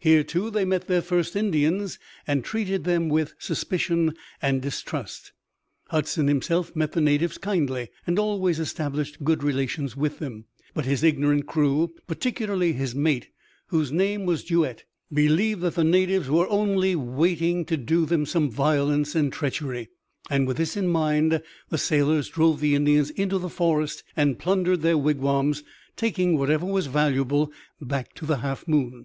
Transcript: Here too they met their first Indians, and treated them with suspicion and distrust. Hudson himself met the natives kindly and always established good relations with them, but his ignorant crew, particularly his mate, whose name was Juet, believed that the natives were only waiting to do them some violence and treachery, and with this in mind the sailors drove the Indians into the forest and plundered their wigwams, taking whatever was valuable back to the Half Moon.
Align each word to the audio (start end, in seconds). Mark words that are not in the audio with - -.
Here 0.00 0.24
too 0.24 0.48
they 0.50 0.64
met 0.64 0.86
their 0.86 1.02
first 1.02 1.36
Indians, 1.36 1.98
and 2.26 2.42
treated 2.42 2.84
them 2.84 3.10
with 3.10 3.34
suspicion 3.38 4.14
and 4.40 4.62
distrust. 4.62 5.32
Hudson 5.88 6.28
himself 6.28 6.74
met 6.74 6.92
the 6.92 7.02
natives 7.02 7.36
kindly 7.36 7.90
and 8.06 8.18
always 8.18 8.58
established 8.58 9.22
good 9.22 9.42
relations 9.42 9.94
with 9.94 10.18
them, 10.18 10.46
but 10.72 10.86
his 10.86 11.02
ignorant 11.04 11.44
crew, 11.46 11.92
particularly 12.06 12.72
his 12.72 12.94
mate, 12.94 13.28
whose 13.66 13.92
name 13.92 14.24
was 14.24 14.44
Juet, 14.44 14.84
believed 15.12 15.60
that 15.60 15.74
the 15.74 15.84
natives 15.84 16.30
were 16.30 16.48
only 16.48 16.96
waiting 16.96 17.66
to 17.66 17.76
do 17.76 18.06
them 18.06 18.24
some 18.24 18.48
violence 18.50 19.14
and 19.14 19.30
treachery, 19.30 19.90
and 20.30 20.46
with 20.46 20.56
this 20.56 20.74
in 20.78 20.88
mind 20.88 21.42
the 21.68 21.76
sailors 21.76 22.30
drove 22.30 22.60
the 22.60 22.74
Indians 22.74 23.10
into 23.10 23.36
the 23.36 23.50
forest 23.50 24.04
and 24.16 24.38
plundered 24.38 24.80
their 24.80 24.96
wigwams, 24.96 25.62
taking 25.96 26.38
whatever 26.38 26.64
was 26.64 26.86
valuable 26.86 27.52
back 27.78 28.14
to 28.14 28.24
the 28.24 28.38
Half 28.38 28.66
Moon. 28.66 29.04